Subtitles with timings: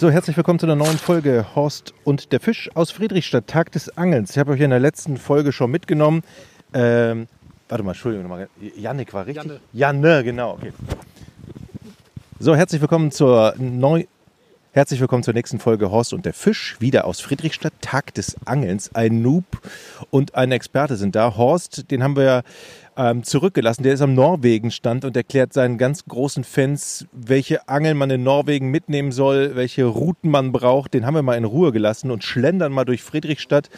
[0.00, 3.98] So, herzlich willkommen zu einer neuen Folge Horst und der Fisch aus Friedrichstadt, Tag des
[3.98, 4.30] Angelns.
[4.30, 6.22] Ich habe euch in der letzten Folge schon mitgenommen.
[6.72, 7.28] Ähm,
[7.68, 8.48] warte mal, Entschuldigung nochmal.
[8.78, 9.44] Jannik war richtig?
[9.44, 9.60] Janne.
[9.74, 10.72] Janne, genau, okay.
[12.38, 14.06] So, herzlich willkommen zur neu
[14.72, 18.94] Herzlich willkommen zur nächsten Folge Horst und der Fisch, wieder aus Friedrichstadt, Tag des Angelns.
[18.94, 19.44] Ein Noob
[20.10, 21.36] und ein Experte sind da.
[21.36, 22.44] Horst, den haben wir
[22.96, 23.82] ähm, zurückgelassen.
[23.82, 28.70] Der ist am Norwegen-Stand und erklärt seinen ganz großen Fans, welche Angeln man in Norwegen
[28.70, 30.94] mitnehmen soll, welche Routen man braucht.
[30.94, 33.70] Den haben wir mal in Ruhe gelassen und schlendern mal durch Friedrichstadt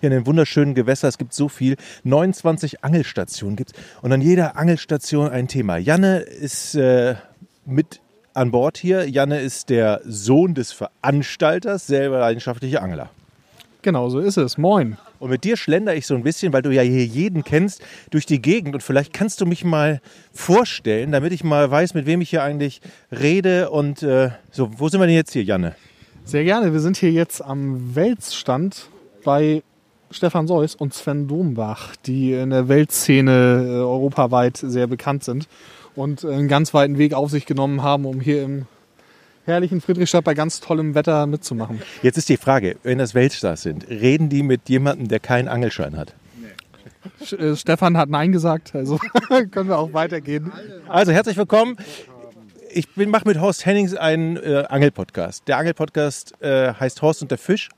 [0.00, 1.08] hier in den wunderschönen Gewässer.
[1.08, 1.76] Es gibt so viel.
[2.04, 5.76] 29 Angelstationen gibt es und an jeder Angelstation ein Thema.
[5.76, 7.16] Janne ist äh,
[7.66, 8.00] mit
[8.34, 9.08] an Bord hier.
[9.08, 13.10] Janne ist der Sohn des Veranstalters, selber leidenschaftlicher Angler.
[13.82, 14.58] Genau, so ist es.
[14.58, 14.96] Moin.
[15.20, 18.24] Und mit dir schlender ich so ein bisschen, weil du ja hier jeden kennst, durch
[18.24, 18.74] die Gegend.
[18.74, 20.00] Und vielleicht kannst du mich mal
[20.32, 22.80] vorstellen, damit ich mal weiß, mit wem ich hier eigentlich
[23.12, 23.68] rede.
[23.70, 25.76] Und äh, so, wo sind wir denn jetzt hier, Janne?
[26.24, 26.72] Sehr gerne.
[26.72, 28.88] Wir sind hier jetzt am Weltstand
[29.22, 29.62] bei
[30.10, 35.48] Stefan Seuss und Sven Dombach, die in der Weltszene äh, europaweit sehr bekannt sind
[35.94, 38.66] und einen ganz weiten Weg auf sich genommen haben, um hier im
[39.50, 41.82] herrlichen Friedrichstadt bei ganz tollem Wetter mitzumachen.
[42.02, 45.96] Jetzt ist die Frage, wenn das Weltstars sind, reden die mit jemandem, der keinen Angelschein
[45.96, 46.14] hat?
[47.24, 48.98] Sch- äh, Stefan hat Nein gesagt, also
[49.50, 50.52] können wir auch weitergehen.
[50.88, 51.76] Also herzlich willkommen.
[52.72, 55.48] Ich mache mit Horst Hennings einen äh, Angelpodcast.
[55.48, 57.68] Der Angelpodcast äh, heißt Horst und der Fisch.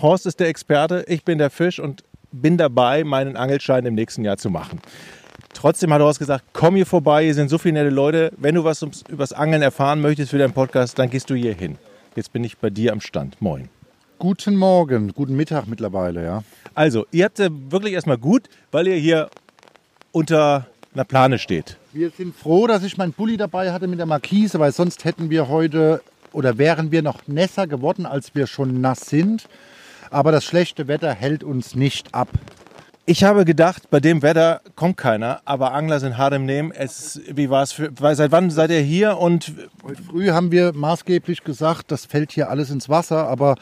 [0.00, 4.24] Horst ist der Experte, ich bin der Fisch und bin dabei, meinen Angelschein im nächsten
[4.24, 4.80] Jahr zu machen.
[5.52, 8.32] Trotzdem hat Horst gesagt, komm hier vorbei, hier sind so viele nette Leute.
[8.36, 11.54] Wenn du was ums, übers Angeln erfahren möchtest für deinen Podcast, dann gehst du hier
[11.54, 11.78] hin.
[12.16, 13.40] Jetzt bin ich bei dir am Stand.
[13.40, 13.68] Moin.
[14.18, 16.44] Guten Morgen, guten Mittag mittlerweile, ja.
[16.74, 19.30] Also, ihr habt ja wirklich erstmal gut, weil ihr hier
[20.12, 21.76] unter einer Plane steht.
[21.92, 25.30] Wir sind froh, dass ich meinen Bulli dabei hatte mit der Markise, weil sonst hätten
[25.30, 26.02] wir heute
[26.32, 29.48] oder wären wir noch nässer geworden, als wir schon nass sind.
[30.10, 32.28] Aber das schlechte Wetter hält uns nicht ab.
[33.10, 36.70] Ich habe gedacht, bei dem Wetter kommt keiner, aber Angler sind hart im Nehmen.
[36.70, 41.42] Es, wie war es seit wann seid ihr hier und Heute früh haben wir maßgeblich
[41.42, 43.56] gesagt, das fällt hier alles ins Wasser, aber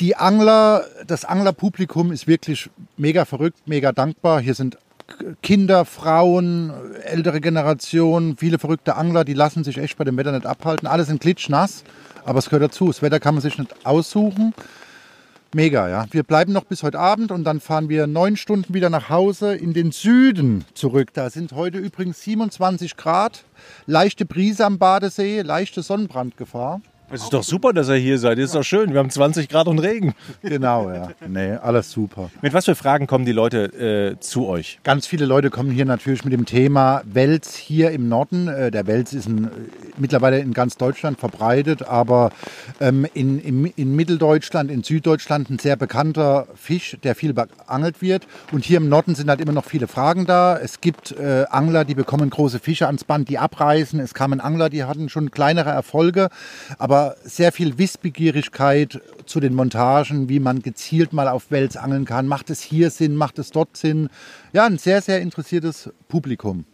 [0.00, 2.68] die Angler, das Anglerpublikum ist wirklich
[2.98, 4.42] mega verrückt, mega dankbar.
[4.42, 4.76] Hier sind
[5.42, 6.70] Kinder, Frauen,
[7.04, 10.86] ältere Generationen, viele verrückte Angler, die lassen sich echt bei dem Wetter nicht abhalten.
[10.86, 11.84] Alle sind klitschnass,
[12.26, 12.88] aber es gehört dazu.
[12.88, 14.52] Das Wetter kann man sich nicht aussuchen.
[15.54, 16.06] Mega, ja.
[16.10, 19.54] Wir bleiben noch bis heute Abend und dann fahren wir neun Stunden wieder nach Hause
[19.54, 21.10] in den Süden zurück.
[21.12, 23.44] Da sind heute übrigens 27 Grad,
[23.86, 26.80] leichte Brise am Badesee, leichte Sonnenbrandgefahr.
[27.10, 28.38] Es ist doch super, dass ihr hier seid.
[28.38, 28.92] ist doch schön.
[28.92, 30.14] Wir haben 20 Grad und Regen.
[30.42, 31.10] Genau, ja.
[31.28, 32.30] Nee, alles super.
[32.42, 34.78] Mit was für Fragen kommen die Leute äh, zu euch?
[34.82, 38.48] Ganz viele Leute kommen hier natürlich mit dem Thema Wels hier im Norden.
[38.48, 39.50] Äh, Der Wels ist ein,
[39.96, 42.30] mittlerweile in ganz Deutschland verbreitet, aber
[42.80, 48.26] ähm, in, in, in Mitteldeutschland, in Süddeutschland ein sehr bekannter Fisch, der viel beangelt wird.
[48.50, 50.58] Und hier im Norden sind halt immer noch viele Fragen da.
[50.58, 54.00] Es gibt äh, Angler, die bekommen große Fische ans Band, die abreißen.
[54.00, 56.28] Es kamen Angler, die hatten schon kleinere Erfolge,
[56.78, 56.93] aber
[57.24, 62.26] sehr viel Wissbegierigkeit zu den Montagen, wie man gezielt mal auf Wels angeln kann.
[62.26, 64.08] Macht es hier Sinn, macht es dort Sinn?
[64.52, 66.64] Ja, ein sehr, sehr interessiertes Publikum.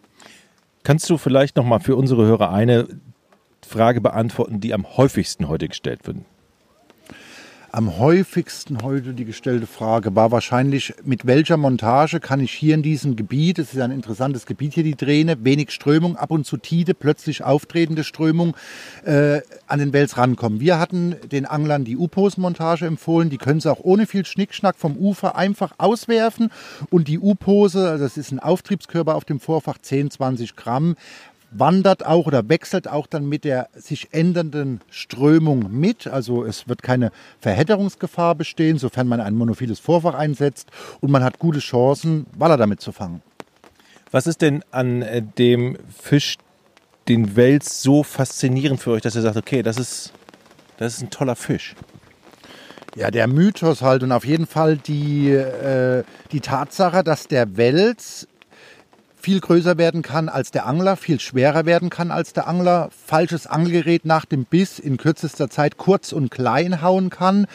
[0.83, 2.89] Kannst du vielleicht noch mal für unsere Hörer eine
[3.67, 6.19] Frage beantworten, die am häufigsten heute gestellt wird?
[7.73, 12.83] Am häufigsten heute die gestellte Frage war wahrscheinlich, mit welcher Montage kann ich hier in
[12.83, 16.57] diesem Gebiet, es ist ein interessantes Gebiet hier, die Träne, wenig Strömung, ab und zu
[16.57, 18.57] Tide, plötzlich auftretende Strömung,
[19.05, 20.59] äh, an den Wels rankommen.
[20.59, 24.97] Wir hatten den Anglern die U-Pose-Montage empfohlen, die können sie auch ohne viel Schnickschnack vom
[24.97, 26.51] Ufer einfach auswerfen
[26.91, 30.97] und die U-Pose, das ist ein Auftriebskörper auf dem Vorfach, 10, 20 Gramm,
[31.50, 36.06] wandert auch oder wechselt auch dann mit der sich ändernden Strömung mit.
[36.06, 40.69] Also es wird keine Verhätterungsgefahr bestehen, sofern man ein monophiles Vorfach einsetzt
[41.01, 43.22] und man hat gute Chancen, Waller damit zu fangen.
[44.10, 46.36] Was ist denn an äh, dem Fisch,
[47.09, 50.13] den Wels, so faszinierend für euch, dass ihr sagt, okay, das ist,
[50.78, 51.75] das ist ein toller Fisch?
[52.97, 56.03] Ja, der Mythos halt und auf jeden Fall die, äh,
[56.33, 58.27] die Tatsache, dass der Wels
[59.21, 63.47] viel größer werden kann als der Angler, viel schwerer werden kann als der Angler, falsches
[63.47, 67.47] Angelgerät nach dem Biss in kürzester Zeit kurz und klein hauen kann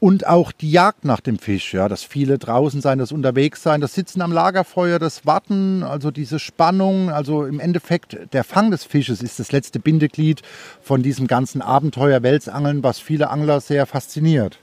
[0.00, 3.80] und auch die Jagd nach dem Fisch, ja, das viele draußen sein, das unterwegs sein,
[3.80, 8.84] das Sitzen am Lagerfeuer, das Warten, also diese Spannung, also im Endeffekt der Fang des
[8.84, 10.42] Fisches ist das letzte Bindeglied
[10.82, 14.58] von diesem ganzen Abenteuer Welsangeln, was viele Angler sehr fasziniert.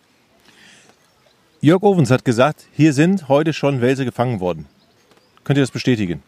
[1.61, 4.67] Jörg Ovens hat gesagt, hier sind heute schon Welse gefangen worden.
[5.43, 6.21] Könnt ihr das bestätigen?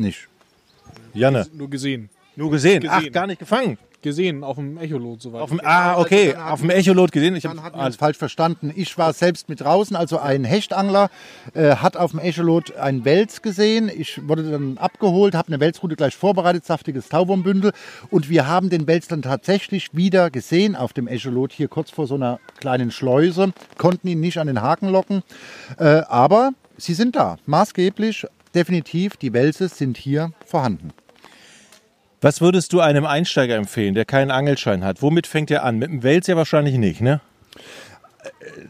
[0.00, 0.28] Nicht.
[1.12, 2.08] Janne, Nur gesehen.
[2.36, 2.80] nur gesehen.
[2.80, 2.90] Gesehen.
[3.08, 3.76] Ach, gar nicht gefangen.
[4.00, 5.42] gesehen auf dem Echolot soweit.
[5.42, 7.36] Auf dem, ah, okay, auf dem Echolot gesehen.
[7.36, 8.72] Ich Dann hab, hatten wir uns falsch verstanden.
[8.74, 11.10] Ich war selbst mit draußen, also ein Hechtangler
[11.52, 13.90] äh, hat auf dem Echolot einen Wels gesehen.
[13.94, 17.72] Ich wurde dann abgeholt, habe eine Welsroute gleich vorbereitet, saftiges Tauwurmbündel.
[18.08, 22.06] Und wir haben den Wels dann tatsächlich wieder gesehen auf dem Echolot, hier kurz vor
[22.06, 23.52] so einer kleinen Schleuse.
[23.76, 25.22] Konnten ihn nicht an den Haken locken.
[25.78, 28.26] Äh, aber sie sind da, maßgeblich.
[28.54, 30.92] Definitiv, die Welse sind hier vorhanden.
[32.20, 35.00] Was würdest du einem Einsteiger empfehlen, der keinen Angelschein hat?
[35.00, 35.78] Womit fängt er an?
[35.78, 37.20] Mit dem Wels ja wahrscheinlich nicht, ne?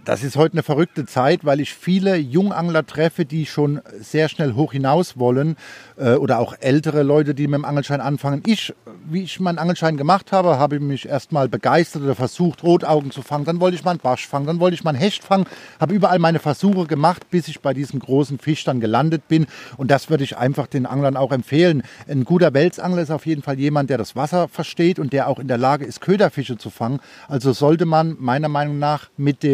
[0.05, 4.55] Das ist heute eine verrückte Zeit, weil ich viele Jungangler treffe, die schon sehr schnell
[4.55, 5.57] hoch hinaus wollen
[5.97, 8.43] äh, oder auch ältere Leute, die mit dem Angelschein anfangen.
[8.47, 8.75] Ich,
[9.09, 13.23] wie ich meinen Angelschein gemacht habe, habe ich mich erstmal begeistert oder versucht, Rotaugen zu
[13.23, 13.45] fangen.
[13.45, 15.47] Dann wollte ich mal einen Barsch fangen, dann wollte ich mal einen Hecht fangen,
[15.79, 19.47] habe überall meine Versuche gemacht, bis ich bei diesem großen Fisch dann gelandet bin.
[19.77, 21.83] Und das würde ich einfach den Anglern auch empfehlen.
[22.09, 25.39] Ein guter Welsangler ist auf jeden Fall jemand, der das Wasser versteht und der auch
[25.39, 27.01] in der Lage ist, Köderfische zu fangen.
[27.29, 29.50] Also sollte man meiner Meinung nach mit dem,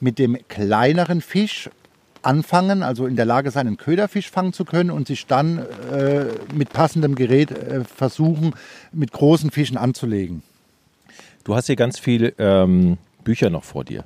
[0.00, 1.70] mit dem kleineren Fisch
[2.22, 5.58] anfangen, also in der Lage sein, einen Köderfisch fangen zu können und sich dann
[5.92, 8.54] äh, mit passendem Gerät äh, versuchen,
[8.92, 10.42] mit großen Fischen anzulegen.
[11.44, 14.04] Du hast hier ganz viele ähm, Bücher noch vor dir.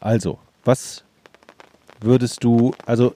[0.00, 1.04] Also, was
[2.00, 3.14] würdest du, also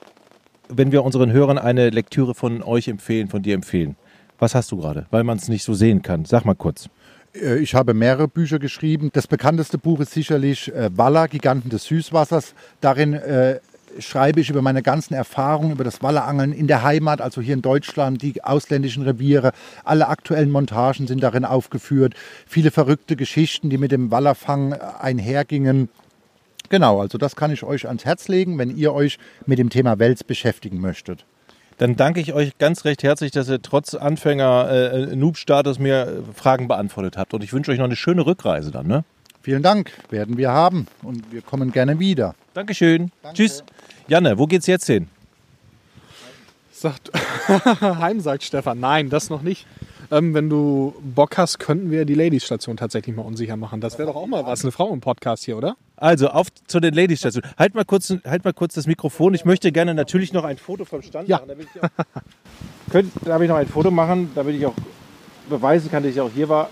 [0.68, 3.96] wenn wir unseren Hörern eine Lektüre von euch empfehlen, von dir empfehlen,
[4.38, 5.06] was hast du gerade?
[5.10, 6.24] Weil man es nicht so sehen kann.
[6.24, 6.88] Sag mal kurz.
[7.34, 9.10] Äh, Ich habe mehrere Bücher geschrieben.
[9.12, 12.54] Das bekannteste Buch ist sicherlich äh, Walla, Giganten des Süßwassers.
[12.80, 13.60] Darin äh,
[13.98, 17.62] schreibe ich über meine ganzen Erfahrungen über das Wallerangeln in der Heimat, also hier in
[17.62, 19.52] Deutschland, die ausländischen Reviere.
[19.84, 22.14] Alle aktuellen Montagen sind darin aufgeführt.
[22.46, 25.88] Viele verrückte Geschichten, die mit dem Wallerfang einhergingen.
[26.68, 29.98] Genau, also das kann ich euch ans Herz legen, wenn ihr euch mit dem Thema
[29.98, 31.24] Wels beschäftigen möchtet.
[31.78, 37.16] Dann danke ich euch ganz recht herzlich, dass ihr trotz Anfänger-Noob-Status mir äh, Fragen beantwortet
[37.16, 37.32] habt.
[37.34, 38.88] Und ich wünsche euch noch eine schöne Rückreise dann.
[38.88, 39.04] Ne?
[39.42, 42.34] Vielen Dank, werden wir haben und wir kommen gerne wieder.
[42.52, 43.12] Dankeschön.
[43.32, 43.62] Tschüss.
[44.08, 45.08] Janne, wo geht's jetzt hin?
[46.72, 47.12] Sagt,
[47.80, 48.80] Heim, sagt Stefan.
[48.80, 49.66] Nein, das noch nicht.
[50.10, 53.80] Ähm, wenn du Bock hast, könnten wir die Ladies-Station tatsächlich mal unsicher machen.
[53.80, 55.76] Das wäre doch auch mal was, eine Frau im Podcast hier, oder?
[56.00, 57.50] Also auf zu den Ladies-Stationen.
[57.58, 59.34] Halt mal kurz, halt mal kurz das Mikrofon.
[59.34, 61.38] Ich möchte gerne natürlich noch ein Foto vom Stand Ja.
[61.38, 61.48] machen.
[61.48, 61.88] Damit ich auch,
[62.90, 64.74] könnt, darf ich noch ein Foto machen, damit ich auch
[65.50, 66.70] beweisen kann, dass ich auch hier war.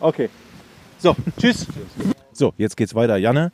[0.00, 0.28] Okay.
[0.98, 1.66] So, tschüss.
[2.32, 3.16] So, jetzt geht's weiter.
[3.16, 3.50] Janne,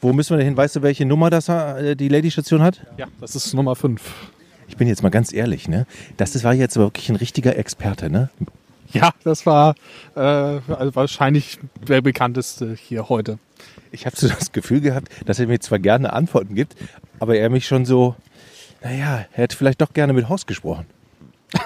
[0.00, 0.56] wo müssen wir denn hin?
[0.56, 2.80] Weißt du, welche Nummer das äh, die Lady-Station hat?
[2.96, 4.00] Ja, das ist Nummer 5.
[4.68, 5.86] Ich bin jetzt mal ganz ehrlich, ne?
[6.16, 8.30] Das ist- war jetzt wirklich ein richtiger Experte, ne?
[8.92, 9.74] Ja, das war
[10.16, 13.38] äh, also wahrscheinlich der bekannteste hier heute.
[13.92, 16.76] Ich habe so das Gefühl gehabt, dass er mir zwar gerne Antworten gibt,
[17.18, 18.14] aber er mich schon so,
[18.82, 20.86] naja, er hätte vielleicht doch gerne mit Horst gesprochen.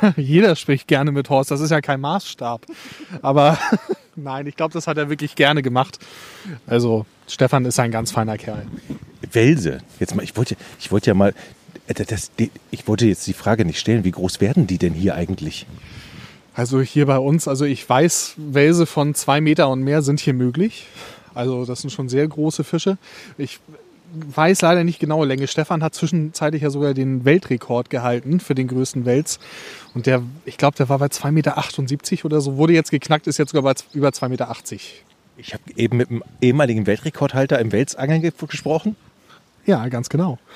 [0.17, 2.67] Jeder spricht gerne mit Horst, das ist ja kein Maßstab.
[3.23, 3.59] Aber
[4.17, 5.99] nein, ich glaube, das hat er wirklich gerne gemacht.
[6.67, 8.67] Also, Stefan ist ein ganz feiner Kerl.
[9.33, 9.79] Welse.
[10.01, 11.35] Jetzt mal, ich wollte, ich wollte ja mal,
[11.87, 12.31] äh, das,
[12.71, 15.67] ich wollte jetzt die Frage nicht stellen, wie groß werden die denn hier eigentlich?
[16.55, 20.35] Also hier bei uns, also ich weiß, Welse von zwei Meter und mehr sind hier
[20.35, 20.87] möglich.
[21.35, 22.99] Also das sind schon sehr große Fische.
[23.39, 23.61] Ich
[24.15, 25.47] weiß leider nicht genaue Länge.
[25.47, 29.41] Stefan hat zwischenzeitlich ja sogar den Weltrekord gehalten für den größten Wels.
[29.95, 32.57] Und der, ich glaube, der war bei 2,78 Meter oder so.
[32.57, 34.57] Wurde jetzt geknackt, ist jetzt sogar bei über 2,80 Meter.
[35.37, 38.97] Ich habe eben mit dem ehemaligen Weltrekordhalter im Welsangeln ge gesprochen.
[39.67, 40.39] Ja, ganz genau.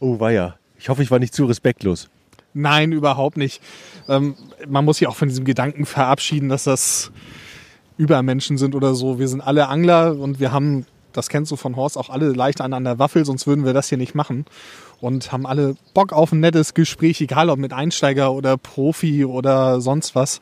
[0.00, 0.56] Oh, war ja.
[0.78, 2.08] Ich hoffe, ich war nicht zu respektlos.
[2.54, 3.62] Nein, überhaupt nicht.
[4.08, 4.36] Ähm,
[4.68, 7.10] man muss sich auch von diesem Gedanken verabschieden, dass das
[7.98, 9.18] Übermenschen sind oder so.
[9.18, 12.60] Wir sind alle Angler und wir haben, das kennst du von Horst, auch alle leicht
[12.60, 14.46] an der Waffel, sonst würden wir das hier nicht machen.
[15.00, 19.80] Und haben alle Bock auf ein nettes Gespräch, egal ob mit Einsteiger oder Profi oder
[19.80, 20.40] sonst was.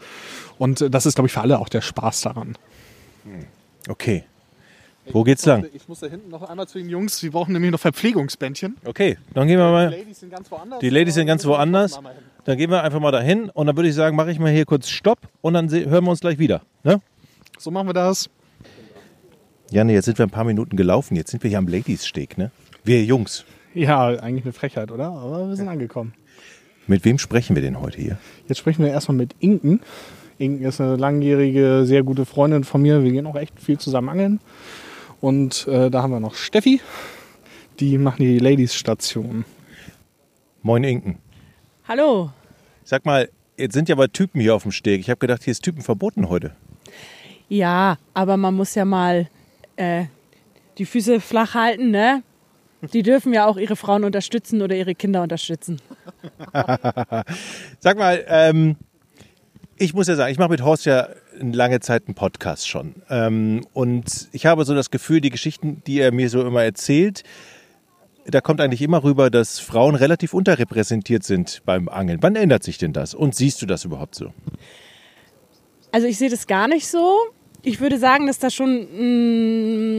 [0.59, 2.57] Und äh, das ist, glaube ich, für alle auch der Spaß daran.
[3.89, 4.25] Okay.
[5.13, 5.67] Wo geht's lang?
[5.73, 8.77] Ich muss da hinten noch einmal zu den Jungs, die brauchen nämlich noch Verpflegungsbändchen.
[8.85, 9.91] Okay, dann gehen wir mal.
[9.91, 10.79] Ladies sind ganz woanders.
[10.81, 12.01] Die Ladies sind ganz woanders.
[12.45, 14.65] Dann gehen wir einfach mal dahin und dann würde ich sagen, mache ich mal hier
[14.65, 16.63] kurz Stopp und dann hören wir uns gleich wieder.
[16.83, 17.01] Ne?
[17.59, 18.29] So machen wir das.
[19.71, 21.17] Janne, jetzt sind wir ein paar Minuten gelaufen.
[21.17, 22.51] Jetzt sind wir hier am Ladies-Steg, ne?
[22.85, 23.45] Wir Jungs.
[23.75, 25.09] Ja, eigentlich eine Frechheit, oder?
[25.09, 26.15] Aber wir sind angekommen.
[26.87, 28.19] Mit wem sprechen wir denn heute hier?
[28.47, 29.81] Jetzt sprechen wir erstmal mit Inken.
[30.39, 33.03] Inken ist eine langjährige, sehr gute Freundin von mir.
[33.03, 34.41] Wir gehen auch echt viel zusammen angeln.
[35.21, 36.81] Und äh, da haben wir noch Steffi.
[37.81, 39.45] Die machen die Ladies-Station.
[40.63, 41.19] Moin Inken.
[41.89, 42.31] Hallo.
[42.85, 45.01] Sag mal, jetzt sind ja aber Typen hier auf dem Steg.
[45.01, 46.55] Ich habe gedacht, hier ist Typen verboten heute.
[47.49, 49.29] Ja, aber man muss ja mal
[49.77, 50.07] äh,
[50.79, 52.23] die Füße flach halten, ne?
[52.93, 55.81] Die dürfen ja auch ihre Frauen unterstützen oder ihre Kinder unterstützen.
[57.81, 58.77] Sag mal, ähm,
[59.79, 62.95] Ich muss ja sagen, ich mache mit Horst ja eine lange Zeit einen Podcast schon.
[63.11, 67.25] Ähm, und ich habe so das Gefühl, die Geschichten, die er mir so immer erzählt,
[68.25, 72.23] da kommt eigentlich immer rüber, dass Frauen relativ unterrepräsentiert sind beim Angeln.
[72.23, 73.15] Wann ändert sich denn das?
[73.15, 74.33] Und siehst du das überhaupt so?
[75.93, 77.15] Also ich sehe das gar nicht so.
[77.67, 78.87] Ich würde sagen, dass da schon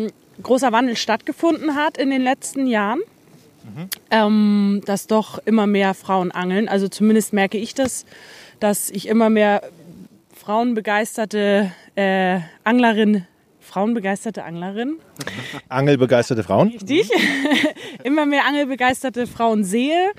[0.06, 3.02] ein großer Wandel stattgefunden hat in den letzten Jahren.
[4.10, 6.70] Ähm, dass doch immer mehr Frauen angeln.
[6.70, 8.06] Also zumindest merke ich das,
[8.62, 9.62] dass ich immer mehr
[10.34, 13.28] frauenbegeisterte äh, Anglerin,
[13.60, 14.96] frauenbegeisterte Anglerin,
[15.68, 16.70] Angelbegeisterte Frauen?
[16.70, 17.12] richtig,
[18.06, 20.12] immer mehr angelbegeisterte Frauen sehe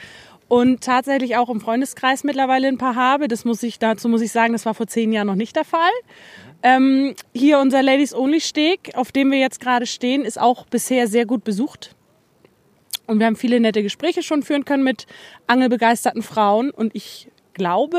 [0.48, 3.28] und tatsächlich auch im Freundeskreis mittlerweile ein paar habe.
[3.28, 5.64] Das muss ich, dazu muss ich sagen, das war vor zehn Jahren noch nicht der
[5.64, 5.90] Fall.
[6.62, 11.06] Ähm, hier unser Ladies Only Steg, auf dem wir jetzt gerade stehen, ist auch bisher
[11.06, 11.94] sehr gut besucht.
[13.06, 15.06] Und wir haben viele nette Gespräche schon führen können mit
[15.46, 16.70] angelbegeisterten Frauen.
[16.70, 17.98] Und ich glaube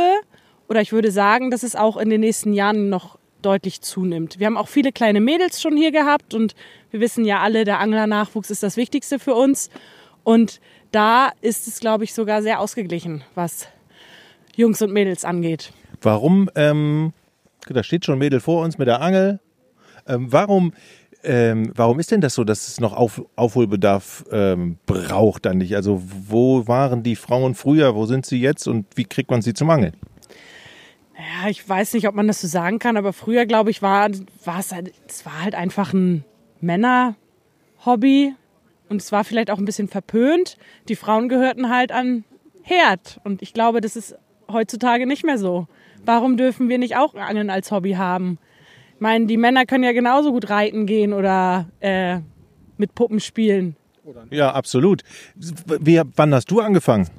[0.70, 4.40] oder ich würde sagen, dass es auch in den nächsten Jahren noch deutlich zunimmt.
[4.40, 6.56] Wir haben auch viele kleine Mädels schon hier gehabt und
[6.92, 9.70] wir wissen ja alle, der Anglernachwuchs ist das Wichtigste für uns.
[10.24, 10.62] Und
[10.92, 13.68] da ist es, glaube ich, sogar sehr ausgeglichen, was
[14.56, 15.72] Jungs und Mädels angeht.
[16.02, 17.14] Warum, ähm,
[17.74, 19.40] da steht schon ein Mädel vor uns mit der Angel.
[20.08, 20.74] Ähm, warum,
[21.24, 25.76] ähm, warum ist denn das so, dass es noch Auf, Aufholbedarf ähm, braucht dann nicht?
[25.76, 29.54] Also wo waren die Frauen früher, wo sind sie jetzt und wie kriegt man sie
[29.54, 29.94] zum Angeln?
[31.18, 34.10] Ja, ich weiß nicht, ob man das so sagen kann, aber früher, glaube ich, war,
[34.46, 36.24] war es halt, es war halt einfach ein
[36.62, 38.34] Männerhobby
[38.88, 40.58] und es war vielleicht auch ein bisschen verpönt.
[40.88, 42.24] Die Frauen gehörten halt an
[42.64, 44.16] Herd und ich glaube, das ist
[44.50, 45.68] heutzutage nicht mehr so.
[46.06, 48.38] Warum dürfen wir nicht auch Angeln als Hobby haben?
[48.96, 52.20] Ich meine, die Männer können ja genauso gut reiten gehen oder äh,
[52.78, 53.76] mit Puppen spielen.
[54.32, 55.04] Ja, absolut.
[55.36, 57.10] Wie, wann hast du angefangen?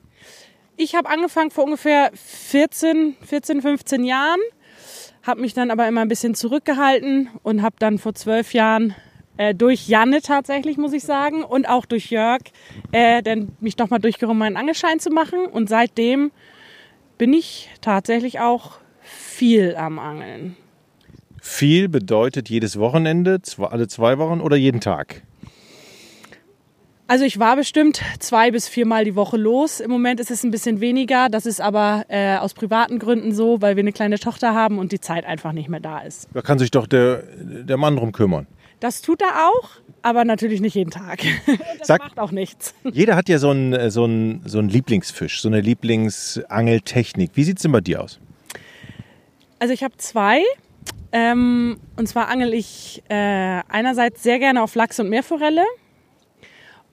[0.76, 4.40] Ich habe angefangen vor ungefähr 14, 14, 15 Jahren,
[5.22, 8.94] habe mich dann aber immer ein bisschen zurückgehalten und habe dann vor zwölf Jahren
[9.36, 12.42] äh, durch Janne tatsächlich, muss ich sagen, und auch durch Jörg,
[12.92, 15.46] äh, dann mich doch mal durchgerungen, meinen Angelschein zu machen.
[15.46, 16.30] Und seitdem
[17.20, 20.56] bin ich tatsächlich auch viel am Angeln.
[21.42, 25.20] Viel bedeutet jedes Wochenende, alle zwei Wochen oder jeden Tag?
[27.08, 29.80] Also ich war bestimmt zwei bis viermal die Woche los.
[29.80, 31.28] Im Moment ist es ein bisschen weniger.
[31.28, 34.90] Das ist aber äh, aus privaten Gründen so, weil wir eine kleine Tochter haben und
[34.90, 36.26] die Zeit einfach nicht mehr da ist.
[36.32, 38.46] Da kann sich doch der, der Mann drum kümmern.
[38.78, 39.72] Das tut er auch,
[40.02, 41.20] aber natürlich nicht jeden Tag.
[41.78, 42.74] Das Sag- macht auch nichts.
[42.92, 47.30] Jeder hat ja so einen, äh, so einen, so einen Lieblingsfisch, so eine Lieblingsangeltechnik.
[47.34, 48.18] Wie sieht es denn bei dir aus?
[49.58, 50.42] Also ich habe zwei.
[51.12, 53.14] Ähm, und zwar angel ich äh,
[53.68, 55.64] einerseits sehr gerne auf Lachs und Meerforelle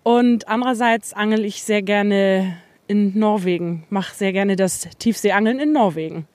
[0.03, 3.83] und andererseits angel ich sehr gerne in Norwegen.
[3.89, 6.27] Mache sehr gerne das Tiefseeangeln in Norwegen.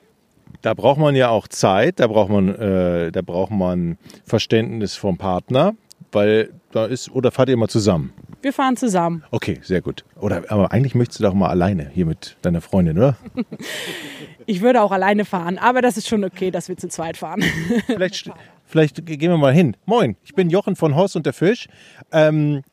[0.60, 5.18] Da braucht man ja auch Zeit, da braucht man, äh, da braucht man Verständnis vom
[5.18, 5.74] Partner,
[6.12, 8.12] weil da ist, oder fahrt ihr mal zusammen?
[8.42, 9.24] Wir fahren zusammen.
[9.30, 10.04] Okay, sehr gut.
[10.20, 13.16] Oder, aber eigentlich möchtest du doch mal alleine hier mit deiner Freundin, oder?
[14.44, 17.44] Ich würde auch alleine fahren, aber das ist schon okay, dass wir zu zweit fahren.
[17.86, 18.28] Vielleicht,
[18.66, 19.76] vielleicht gehen wir mal hin.
[19.86, 21.68] Moin, ich bin Jochen von Horst und der Fisch.
[22.10, 22.64] Ähm,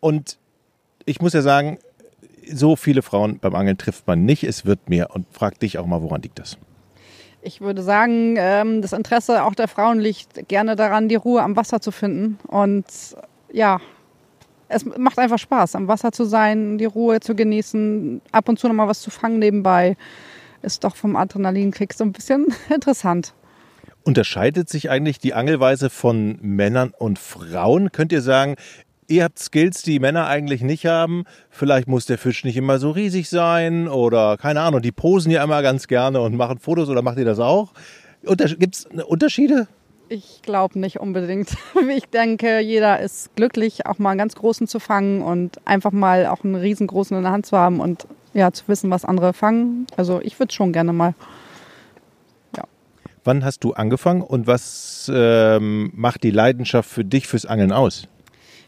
[0.00, 0.38] und
[1.04, 1.78] ich muss ja sagen,
[2.50, 4.44] so viele Frauen beim Angeln trifft man nicht.
[4.44, 5.14] Es wird mehr.
[5.14, 6.56] Und frag dich auch mal, woran liegt das?
[7.46, 11.56] Ich würde sagen, ähm, das Interesse auch der Frauen liegt gerne daran, die Ruhe am
[11.56, 12.38] Wasser zu finden.
[12.46, 12.86] Und
[13.52, 13.80] ja,
[14.68, 18.66] es macht einfach Spaß, am Wasser zu sein, die Ruhe zu genießen, ab und zu
[18.66, 19.98] noch mal was zu fangen nebenbei.
[20.62, 23.34] Ist doch vom Adrenalinkick so ein bisschen interessant.
[24.04, 27.92] Unterscheidet sich eigentlich die Angelweise von Männern und Frauen?
[27.92, 28.56] Könnt ihr sagen,
[29.08, 31.24] ihr habt Skills, die Männer eigentlich nicht haben?
[31.50, 35.42] Vielleicht muss der Fisch nicht immer so riesig sein oder keine Ahnung, die posen ja
[35.42, 37.72] immer ganz gerne und machen Fotos oder macht ihr das auch?
[38.22, 39.68] Gibt es Unterschiede?
[40.08, 41.56] Ich glaube nicht unbedingt.
[41.96, 46.26] Ich denke, jeder ist glücklich, auch mal einen ganz großen zu fangen und einfach mal
[46.26, 49.86] auch einen riesengroßen in der Hand zu haben und ja, zu wissen, was andere fangen.
[49.96, 51.14] Also ich würde schon gerne mal.
[53.26, 58.06] Wann hast du angefangen und was ähm, macht die Leidenschaft für dich fürs Angeln aus?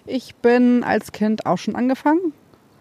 [0.07, 2.33] Ich bin als Kind auch schon angefangen,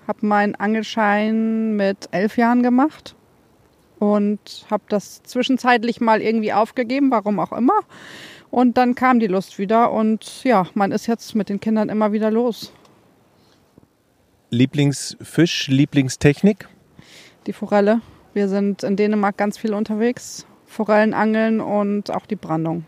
[0.07, 3.15] habe meinen Angelschein mit elf Jahren gemacht
[3.97, 7.79] und habe das zwischenzeitlich mal irgendwie aufgegeben, warum auch immer.
[8.51, 12.11] Und dann kam die Lust wieder und ja, man ist jetzt mit den Kindern immer
[12.11, 12.71] wieder los.
[14.51, 16.67] Lieblingsfisch, Lieblingstechnik?
[17.47, 18.01] Die Forelle.
[18.33, 20.45] Wir sind in Dänemark ganz viel unterwegs.
[20.67, 22.85] Forellenangeln und auch die Brandung.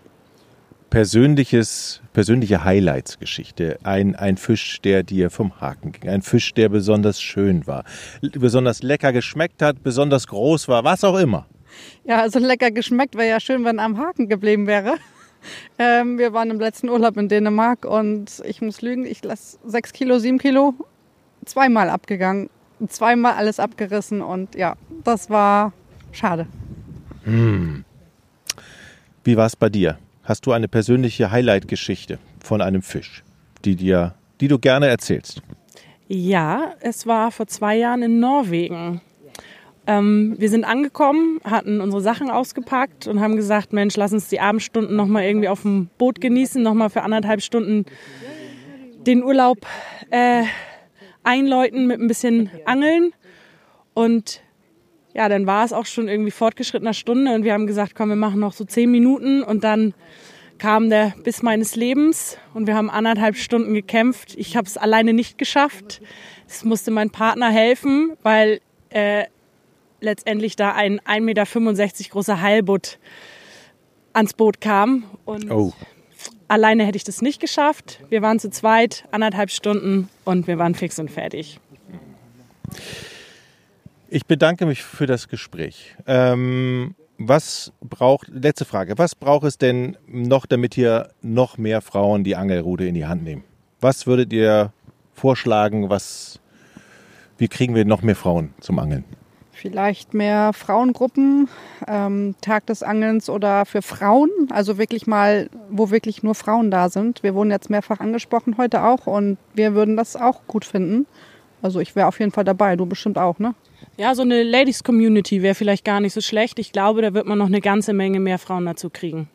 [0.89, 3.77] Persönliches, persönliche Highlights-Geschichte.
[3.84, 6.10] Ein, ein Fisch, der dir vom Haken ging.
[6.10, 7.84] Ein Fisch, der besonders schön war.
[8.22, 11.46] Besonders lecker geschmeckt hat, besonders groß war, was auch immer.
[12.06, 13.15] Ja, also lecker geschmeckt.
[13.15, 14.96] Wäre ja schön, wenn am Haken geblieben wäre.
[15.77, 19.94] Ähm, wir waren im letzten Urlaub in Dänemark und ich muss lügen, ich lasse sechs
[19.94, 20.74] Kilo, sieben Kilo
[21.46, 22.50] zweimal abgegangen.
[22.88, 25.74] Zweimal alles abgerissen und ja, das war
[26.12, 26.48] schade.
[29.24, 29.98] Wie war es bei dir?
[30.27, 33.24] Hast du eine persönliche Highlight-Geschichte von einem Fisch,
[33.63, 35.41] die, dir, die du gerne erzählst?
[36.10, 39.00] Ja, es war vor zwei Jahren in Norwegen.
[39.88, 44.41] Ähm, wir sind angekommen, hatten unsere Sachen ausgepackt und haben gesagt, Mensch, lass uns die
[44.41, 47.86] Abendstunden noch mal irgendwie auf dem Boot genießen, noch mal für anderthalb Stunden
[49.05, 49.60] den Urlaub
[50.10, 50.43] äh,
[51.24, 53.13] einläuten mit ein bisschen Angeln.
[53.93, 54.41] Und
[55.17, 58.15] ja, dann war es auch schon irgendwie fortgeschrittener Stunde und wir haben gesagt, komm, wir
[58.15, 59.95] machen noch so zehn Minuten und dann
[60.59, 64.36] kam der Biss meines Lebens und wir haben anderthalb Stunden gekämpft.
[64.38, 66.01] Ich habe es alleine nicht geschafft.
[66.47, 69.25] Es musste mein Partner helfen, weil äh,
[70.01, 71.45] letztendlich da ein 1,65 Meter
[72.12, 73.00] großer Heilbutt
[74.13, 75.03] ans Boot kam.
[75.25, 75.74] Und Oh.
[76.47, 78.01] alleine hätte ich das nicht geschafft.
[78.09, 81.59] Wir waren zu zweit, anderthalb Stunden und wir waren fix und fertig.
[84.09, 85.95] Ich bedanke mich für das Gespräch.
[86.05, 92.23] Ähm, was braucht, letzte Frage, was braucht es denn noch, damit hier noch mehr Frauen
[92.23, 93.43] die Angelrute in die Hand nehmen?
[93.81, 94.71] Was würdet ihr
[95.13, 96.39] vorschlagen, was,
[97.37, 99.03] wie kriegen wir noch mehr Frauen zum Angeln?
[99.51, 101.49] Vielleicht mehr Frauengruppen,
[101.87, 106.89] ähm, Tag des Angelns oder für Frauen, also wirklich mal, wo wirklich nur Frauen da
[106.89, 107.23] sind.
[107.23, 111.07] Wir wurden jetzt mehrfach angesprochen heute auch und wir würden das auch gut finden.
[111.61, 113.53] Also ich wäre auf jeden Fall dabei, du bestimmt auch, ne?
[113.98, 116.60] Ja, so eine Ladies-Community wäre vielleicht gar nicht so schlecht.
[116.60, 119.29] Ich glaube, da wird man noch eine ganze Menge mehr Frauen dazu kriegen.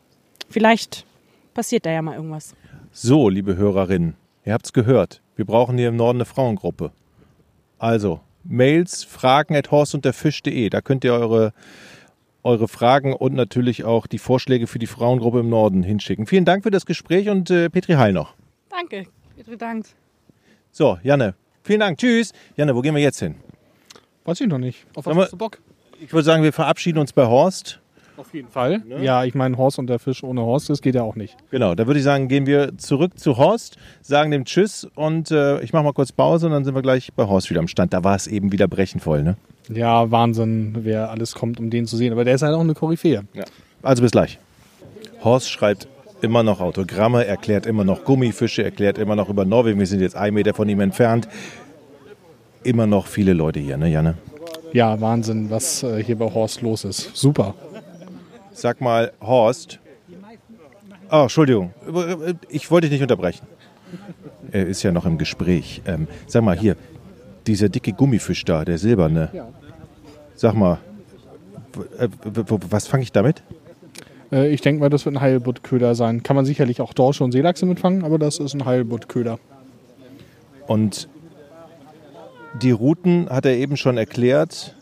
[0.49, 1.05] Vielleicht
[1.53, 2.55] passiert da ja mal irgendwas.
[2.91, 5.21] So, liebe Hörerinnen, ihr habt's gehört.
[5.35, 6.91] Wir brauchen hier im Norden eine Frauengruppe.
[7.77, 10.69] Also, Mails, Fragen at horstundderfisch.de.
[10.69, 11.53] Da könnt ihr eure,
[12.43, 16.27] eure Fragen und natürlich auch die Vorschläge für die Frauengruppe im Norden hinschicken.
[16.27, 18.35] Vielen Dank für das Gespräch und äh, Petri Heil noch.
[18.69, 19.07] Danke.
[19.35, 19.85] Bitte Dank.
[20.71, 21.97] So, Janne, vielen Dank.
[21.97, 22.31] Tschüss.
[22.55, 23.35] Janne, wo gehen wir jetzt hin?
[24.25, 24.85] Weiß ich noch nicht.
[24.95, 25.59] Auf was Sag mal- hast du Bock?
[26.01, 27.79] Ich würde sagen, wir verabschieden uns bei Horst.
[28.15, 28.83] Auf jeden Fall.
[29.01, 31.35] Ja, ich meine, Horst und der Fisch ohne Horst, das geht ja auch nicht.
[31.49, 35.59] Genau, da würde ich sagen, gehen wir zurück zu Horst, sagen dem Tschüss und äh,
[35.61, 37.91] ich mache mal kurz Pause und dann sind wir gleich bei Horst wieder am Stand.
[37.91, 39.35] Da war es eben wieder brechenvoll, ne?
[39.69, 42.11] Ja, Wahnsinn, wer alles kommt, um den zu sehen.
[42.11, 43.23] Aber der ist halt auch eine Koryphäe.
[43.81, 44.37] Also bis gleich.
[45.23, 45.87] Horst schreibt
[46.21, 49.79] immer noch Autogramme, erklärt immer noch Gummifische, erklärt immer noch über Norwegen.
[49.79, 51.27] Wir sind jetzt ein Meter von ihm entfernt.
[52.63, 54.15] Immer noch viele Leute hier, ne, Janne?
[54.71, 57.15] Ja, Wahnsinn, was äh, hier bei Horst los ist.
[57.15, 57.53] Super.
[58.53, 59.79] Sag mal, Horst.
[61.11, 61.73] Oh, Entschuldigung.
[62.49, 63.45] Ich wollte dich nicht unterbrechen.
[64.51, 65.81] Er ist ja noch im Gespräch.
[65.85, 66.75] Ähm, sag mal, hier,
[67.45, 69.29] dieser dicke Gummifisch da, der silberne.
[70.35, 70.79] Sag mal,
[72.69, 73.43] was fange ich damit?
[74.31, 76.23] Äh, ich denke mal, das wird ein Heilbuttköder sein.
[76.23, 79.39] Kann man sicherlich auch Dorsche und Seelachse mitfangen, aber das ist ein Heilbuttköder.
[80.67, 81.07] Und
[82.61, 84.75] die Routen hat er eben schon erklärt.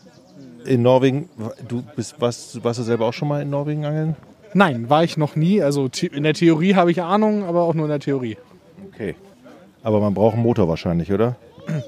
[0.64, 1.28] In Norwegen,
[1.66, 4.16] du bist, warst, warst du selber auch schon mal in Norwegen angeln?
[4.54, 5.62] Nein, war ich noch nie.
[5.62, 8.36] Also in der Theorie habe ich Ahnung, aber auch nur in der Theorie.
[8.92, 9.14] Okay.
[9.82, 11.36] Aber man braucht einen Motor wahrscheinlich, oder?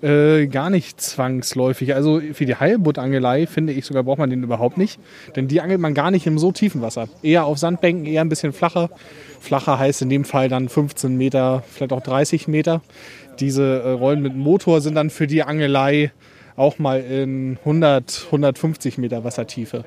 [0.00, 1.92] Äh, gar nicht zwangsläufig.
[1.92, 5.00] Also für die Heilbuttangelei finde ich sogar braucht man den überhaupt nicht.
[5.34, 7.08] Denn die angelt man gar nicht im so tiefen Wasser.
[7.20, 8.90] Eher auf Sandbänken, eher ein bisschen flacher.
[9.40, 12.80] Flacher heißt in dem Fall dann 15 Meter, vielleicht auch 30 Meter.
[13.40, 16.12] Diese äh, Rollen mit Motor sind dann für die Angelei
[16.56, 19.84] auch mal in 100, 150 Meter Wassertiefe.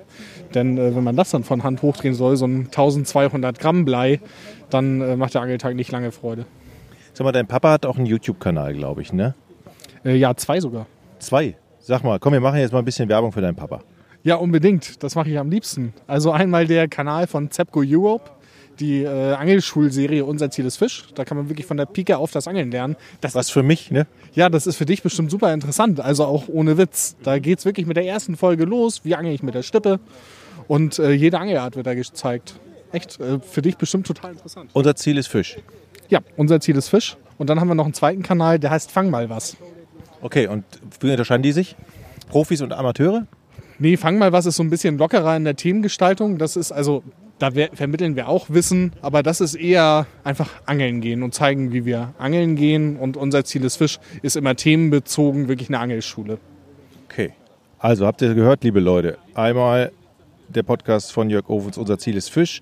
[0.54, 4.22] Denn äh, wenn man das dann von Hand hochdrehen soll, so ein 1200 Gramm Blei,
[4.70, 6.46] dann äh, macht der Angeltag nicht lange Freude.
[7.14, 9.36] Sag mal, dein Papa hat auch einen YouTube-Kanal, glaube ich, ne?
[10.06, 10.88] Äh, ja, zwei sogar.
[11.20, 11.56] Zwei.
[11.80, 13.82] Sag mal, komm, wir machen jetzt mal ein bisschen Werbung für deinen Papa.
[14.24, 15.04] Ja, unbedingt.
[15.04, 15.94] Das mache ich am liebsten.
[16.08, 18.30] Also einmal der Kanal von Zepco Europe,
[18.82, 21.06] die äh, Angelschulserie Unser Ziel ist Fisch.
[21.16, 22.96] Da kann man wirklich von der Pike auf das Angeln lernen.
[23.22, 24.08] Das Was für mich, ne?
[24.34, 26.00] ja, das ist für dich bestimmt super interessant.
[26.00, 27.16] Also auch ohne Witz.
[27.24, 29.02] Da geht's wirklich mit der ersten Folge los.
[29.04, 30.00] Wie angel ich mit der Stippe?
[30.68, 32.56] Und äh, jede Angelart wird da gezeigt.
[32.92, 34.70] Echt, äh, für dich bestimmt total interessant.
[34.74, 35.58] Unser Ziel ist Fisch.
[36.10, 37.16] Ja, unser Ziel ist Fisch.
[37.38, 39.56] Und dann haben wir noch einen zweiten Kanal, der heißt Fang mal was.
[40.22, 40.64] Okay, und
[41.00, 41.76] wie unterscheiden die sich?
[42.30, 43.26] Profis und Amateure?
[43.80, 46.38] Nee, fang mal was ist so ein bisschen lockerer in der Themengestaltung.
[46.38, 47.04] Das ist also,
[47.42, 51.72] da wer- vermitteln wir auch Wissen, aber das ist eher einfach angeln gehen und zeigen,
[51.74, 52.98] wie wir angeln gehen.
[52.98, 56.38] Und unser Ziel ist Fisch, ist immer themenbezogen, wirklich eine Angelschule.
[57.10, 57.32] Okay.
[57.80, 59.92] Also habt ihr gehört, liebe Leute, einmal
[60.50, 62.62] der Podcast von Jörg Ovens, unser Ziel ist Fisch.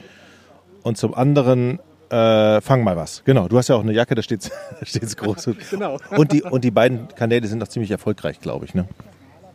[0.84, 3.24] Und zum anderen, äh, fang mal was.
[3.26, 4.50] Genau, du hast ja auch eine Jacke, da steht
[4.82, 5.50] es groß.
[5.72, 5.98] Genau.
[6.16, 8.74] Und die, und die beiden Kanäle sind auch ziemlich erfolgreich, glaube ich.
[8.74, 8.86] Ne?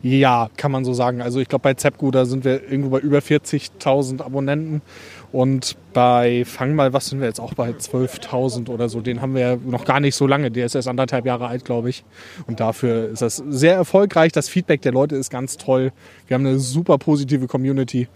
[0.05, 1.23] Ja, kann man so sagen.
[1.23, 4.83] Also ich glaube, bei Zepgu, da sind wir irgendwo bei über 40.000 Abonnenten.
[5.31, 9.01] Und bei Fang mal, was sind wir jetzt auch bei 12.000 oder so.
[9.01, 10.51] Den haben wir ja noch gar nicht so lange.
[10.51, 12.03] Der ist erst anderthalb Jahre alt, glaube ich.
[12.45, 14.31] Und dafür ist das sehr erfolgreich.
[14.31, 15.91] Das Feedback der Leute ist ganz toll.
[16.27, 18.07] Wir haben eine super positive Community.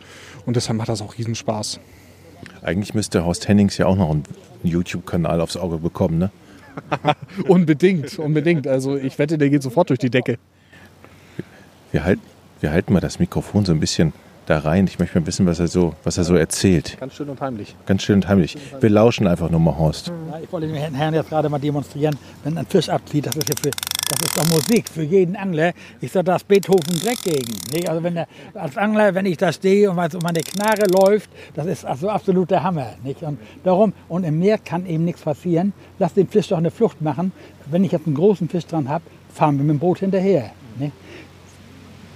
[0.45, 1.79] Und deshalb macht das auch riesen Spaß.
[2.61, 4.25] Eigentlich müsste Horst Hennings ja auch noch einen
[4.61, 6.29] YouTube-Kanal aufs Auge bekommen, ne?
[7.47, 8.67] unbedingt, unbedingt.
[8.67, 10.37] Also ich wette, der geht sofort durch die Decke.
[11.91, 12.19] Wir, halt,
[12.59, 14.13] wir halten mal das Mikrofon so ein bisschen
[14.45, 14.85] da rein.
[14.87, 16.97] Ich möchte mal wissen, was er so, was er so erzählt.
[16.99, 17.75] Ganz schön und heimlich.
[17.85, 18.57] Ganz schön und heimlich.
[18.79, 20.07] Wir lauschen einfach nur mal, Horst.
[20.07, 23.49] Ja, ich wollte den Herrn jetzt gerade mal demonstrieren, wenn ein Fisch abzieht, das ist
[23.49, 25.73] ja für, das ist doch Musik für jeden Angler.
[26.01, 27.53] Ich sage, das Beethoven Dreck gegen.
[27.71, 27.89] Nicht?
[27.89, 31.85] Also wenn der, als Angler, wenn ich da stehe und meine Knarre läuft, das ist
[31.85, 32.93] also absolut der Hammer.
[33.03, 33.21] Nicht?
[33.23, 35.73] Und darum, und im Meer kann eben nichts passieren.
[35.97, 37.31] Lass den Fisch doch eine Flucht machen.
[37.67, 40.51] Wenn ich jetzt einen großen Fisch dran habe, fahren wir mit dem Boot hinterher.
[40.77, 40.93] Nicht?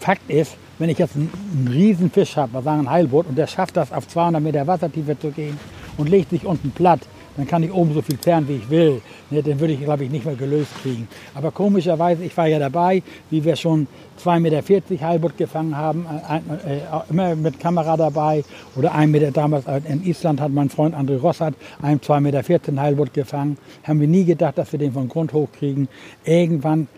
[0.03, 3.37] Fakt ist, wenn ich jetzt einen, einen riesen Fisch habe, wir sagen ein Heilboot, und
[3.37, 5.57] der schafft das auf 200 Meter Wassertiefe zu gehen
[5.95, 6.99] und legt sich unten platt,
[7.37, 9.01] dann kann ich oben so viel zerren, wie ich will.
[9.29, 11.07] Ne, den würde ich, glaube ich, nicht mehr gelöst kriegen.
[11.33, 13.87] Aber komischerweise, ich war ja dabei, wie wir schon
[14.21, 16.05] 2,40 Meter Heilbutt gefangen haben,
[16.67, 18.43] äh, äh, immer mit Kamera dabei.
[18.75, 22.81] Oder ein Meter damals äh, in Island hat mein Freund André Rossart einen 2,14 Meter
[22.81, 23.57] Heilbutt gefangen.
[23.83, 25.87] Haben wir nie gedacht, dass wir den von Grund hoch kriegen.
[26.25, 26.89] Irgendwann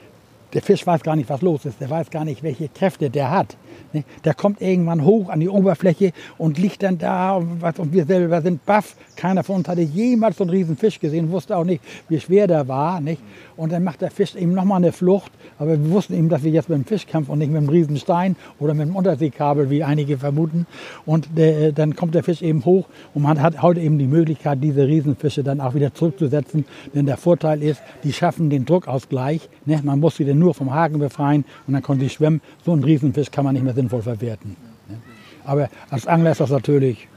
[0.55, 1.81] der Fisch weiß gar nicht, was los ist.
[1.81, 3.57] Der weiß gar nicht, welche Kräfte der hat.
[3.93, 4.03] Ne?
[4.23, 7.61] Der kommt irgendwann hoch an die Oberfläche und liegt dann da und,
[7.91, 8.95] wir selber sind baff.
[9.15, 12.47] Keiner von uns hatte jemals so einen riesen Fisch gesehen, wusste auch nicht, wie schwer
[12.47, 12.99] der war.
[12.99, 13.21] Nicht?
[13.57, 15.31] Und dann macht der Fisch eben nochmal eine Flucht.
[15.57, 17.69] Aber wir wussten eben, dass wir jetzt mit dem Fisch kämpfen und nicht mit einem
[17.69, 20.67] riesen Stein oder mit dem Unterseekabel, wie einige vermuten.
[21.05, 24.59] Und der, dann kommt der Fisch eben hoch und man hat heute eben die Möglichkeit,
[24.61, 26.65] diese Riesenfische dann auch wieder zurückzusetzen.
[26.93, 29.49] Denn der Vorteil ist, die schaffen den Druckausgleich.
[29.65, 29.79] Ne?
[29.83, 32.41] Man muss sie dann nur vom Haken befreien und dann können sie schwimmen.
[32.65, 34.55] So einen Riesenfisch kann man nicht mehr sinnvoll verwerten.
[34.87, 34.97] Ne?
[35.43, 37.07] Aber als Angler ist das natürlich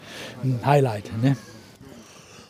[0.43, 1.11] ein Highlight.
[1.23, 1.37] Ne?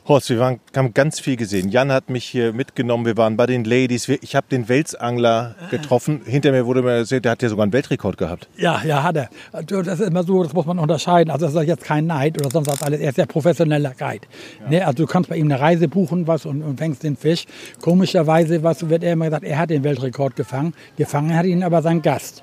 [0.09, 1.69] Horst, wir waren, haben ganz viel gesehen.
[1.69, 3.05] Jan hat mich hier mitgenommen.
[3.05, 4.09] Wir waren bei den Ladies.
[4.09, 6.23] Ich habe den Welsangler getroffen.
[6.25, 8.49] Hinter mir wurde mir erzählt, der hat ja sogar einen Weltrekord gehabt.
[8.57, 9.29] Ja, ja, hat er.
[9.67, 11.31] Das ist immer so, das muss man unterscheiden.
[11.31, 13.01] Also das ist jetzt kein Neid oder sonst was alles.
[13.01, 14.27] Er ist sehr professioneller Guide.
[14.63, 14.71] Ja.
[14.71, 14.87] Ne?
[14.87, 17.45] Also du kannst bei ihm eine Reise buchen was und, und fängst den Fisch.
[17.83, 20.73] Komischerweise was, wird er immer gesagt, er hat den Weltrekord gefangen.
[20.97, 22.43] Gefangen hat ihn aber sein Gast.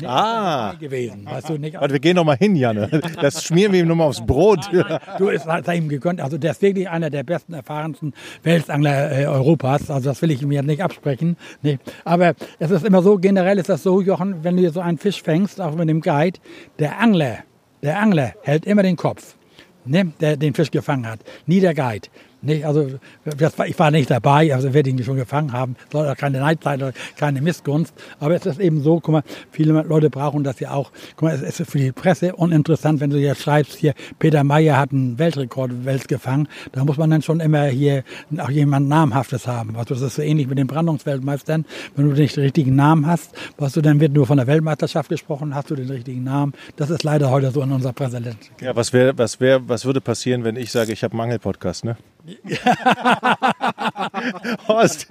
[0.00, 0.74] Nee, ah.
[0.78, 1.26] gewesen.
[1.26, 1.74] Weißt du, nicht?
[1.74, 2.88] Warte, wir gehen noch mal hin, Janne.
[3.20, 4.68] Das schmieren wir ihm nur mal aufs Brot.
[4.72, 6.20] Nein, nein, du, es hat ihm gegönnt.
[6.20, 9.90] Also der ist wirklich einer der besten, erfahrensten Welsangler äh, Europas.
[9.90, 11.36] Also das will ich ihm jetzt nicht absprechen.
[11.62, 11.78] Nee.
[12.04, 15.22] Aber es ist immer so, generell ist das so, Jochen, wenn du so einen Fisch
[15.22, 16.38] fängst, auch mit dem Guide,
[16.78, 17.38] der Angler,
[17.82, 19.36] der Angler hält immer den Kopf,
[19.84, 21.20] ne, der den Fisch gefangen hat.
[21.46, 22.08] Nie der Guide.
[22.42, 22.90] Nicht, also
[23.24, 25.76] war, ich war nicht dabei, also werde ich ihn schon gefangen haben.
[25.90, 27.94] Soll auch keine Neid sein oder keine Missgunst.
[28.18, 30.90] Aber es ist eben so, guck mal, viele Leute brauchen das ja auch.
[31.16, 34.76] Guck mal, es ist für die Presse uninteressant, wenn du jetzt schreibst, hier, Peter Meyer
[34.76, 36.48] hat einen Weltrekord Welt gefangen.
[36.72, 38.02] Da muss man dann schon immer hier
[38.38, 39.76] auch jemand Namhaftes haben.
[39.76, 41.64] Also das ist so ähnlich mit den Brandungsweltmeistern.
[41.94, 45.08] Wenn du nicht den richtigen Namen hast, was du dann wird nur von der Weltmeisterschaft
[45.08, 46.54] gesprochen, hast du den richtigen Namen.
[46.76, 48.36] Das ist leider heute so in unserer Präsident.
[48.60, 51.84] Ja, was wäre, was wäre, was würde passieren, wenn ich sage, ich habe einen Angelpodcast,
[51.84, 51.96] ne?
[54.68, 55.08] Horst,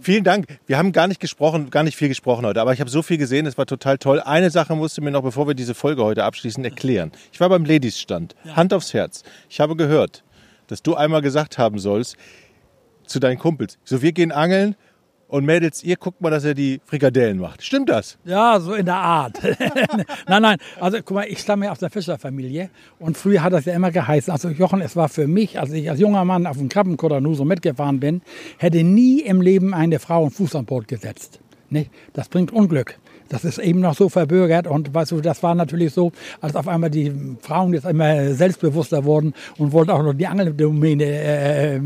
[0.00, 0.46] vielen Dank.
[0.66, 3.18] Wir haben gar nicht gesprochen, gar nicht viel gesprochen heute, aber ich habe so viel
[3.18, 4.20] gesehen, es war total toll.
[4.20, 7.10] Eine Sache musst du mir noch, bevor wir diese Folge heute abschließen, erklären.
[7.32, 9.24] Ich war beim Ladies-Stand, Hand aufs Herz.
[9.48, 10.22] Ich habe gehört,
[10.68, 12.16] dass du einmal gesagt haben sollst
[13.06, 14.76] zu deinen Kumpels, so wir gehen angeln
[15.28, 17.62] und Mädels, ihr guckt mal, dass er die Frikadellen macht.
[17.62, 18.18] Stimmt das?
[18.24, 19.38] Ja, so in der Art.
[20.28, 20.58] nein, nein.
[20.80, 23.90] Also guck mal, ich stamme ja aus der Fischerfamilie und früher hat das ja immer
[23.90, 24.32] geheißen.
[24.32, 27.34] Also Jochen, es war für mich, als ich als junger Mann auf dem Krabbenkutter nur
[27.34, 28.22] so mitgefahren bin,
[28.58, 31.40] hätte nie im Leben eine Frau einen Fuß an Bord gesetzt.
[31.70, 31.90] Nicht?
[32.12, 32.98] Das bringt Unglück.
[33.28, 36.68] Das ist eben noch so verbürgert und weißt du, das war natürlich so, als auf
[36.68, 41.80] einmal die Frauen jetzt immer selbstbewusster wurden und wollten auch noch die Angeldomäne äh, äh,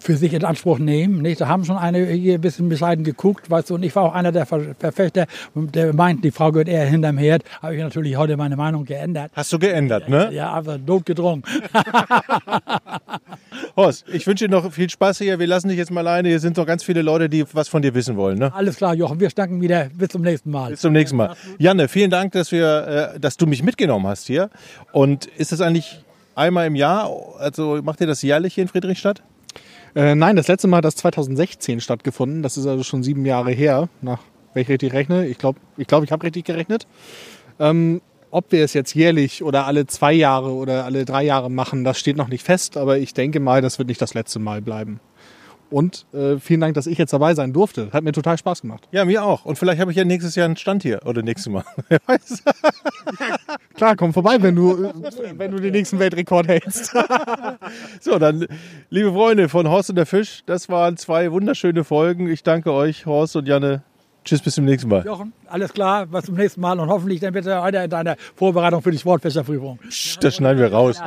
[0.00, 1.22] für sich in Anspruch nehmen.
[1.22, 1.40] Nicht?
[1.40, 4.14] Da haben schon eine hier ein bisschen bescheiden geguckt, weißt du, und ich war auch
[4.14, 7.44] einer der Verfechter, der meint, die Frau gehört eher hinterm Herd.
[7.62, 9.30] Habe ich natürlich heute meine Meinung geändert.
[9.34, 10.30] Hast du geändert, ne?
[10.32, 11.44] Ja, aber notgedrungen.
[13.76, 15.40] Horst, ich wünsche dir noch viel Spaß hier.
[15.40, 16.28] Wir lassen dich jetzt mal alleine.
[16.28, 18.38] Hier sind noch ganz viele Leute, die was von dir wissen wollen.
[18.38, 18.54] Ne?
[18.54, 19.18] Alles klar, Jochen.
[19.18, 19.90] Wir stanken wieder.
[19.92, 20.70] Bis zum nächsten Mal.
[20.70, 21.34] Bis zum nächsten Mal.
[21.58, 24.50] Janne, vielen Dank, dass, wir, äh, dass du mich mitgenommen hast hier.
[24.92, 26.04] Und ist das eigentlich
[26.36, 27.10] einmal im Jahr?
[27.38, 29.22] Also macht ihr das jährlich hier in Friedrichstadt?
[29.96, 32.44] Äh, nein, das letzte Mal hat das 2016 stattgefunden.
[32.44, 34.20] Das ist also schon sieben Jahre her, nach
[34.52, 35.26] wenn ich richtig rechne.
[35.26, 36.86] Ich glaube, ich, glaub, ich habe richtig gerechnet.
[37.58, 38.00] Ähm,
[38.34, 42.00] ob wir es jetzt jährlich oder alle zwei Jahre oder alle drei Jahre machen, das
[42.00, 44.98] steht noch nicht fest, aber ich denke mal, das wird nicht das letzte Mal bleiben.
[45.70, 47.90] Und äh, vielen Dank, dass ich jetzt dabei sein durfte.
[47.92, 48.86] Hat mir total Spaß gemacht.
[48.92, 49.44] Ja, mir auch.
[49.44, 51.00] Und vielleicht habe ich ja nächstes Jahr einen Stand hier.
[51.04, 51.64] Oder nächstes Mal.
[51.88, 52.44] Wer weiß.
[53.74, 54.92] Klar, komm vorbei, wenn du, äh,
[55.36, 56.94] wenn du den nächsten Weltrekord hältst.
[58.00, 58.46] So, dann,
[58.90, 62.28] liebe Freunde von Horst und der Fisch, das waren zwei wunderschöne Folgen.
[62.28, 63.82] Ich danke euch, Horst und Janne.
[64.24, 65.04] Tschüss, bis zum nächsten Mal.
[65.04, 68.80] Jochen, alles klar, bis zum nächsten Mal und hoffentlich dann bitte weiter in deiner Vorbereitung
[68.80, 69.78] für die Sportfächerprüfung.
[70.20, 71.00] Das schneiden wir raus.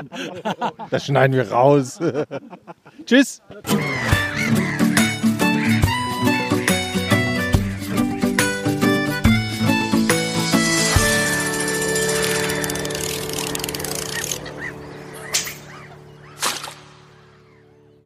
[0.92, 2.00] Das schneiden wir raus.
[3.06, 3.42] Tschüss.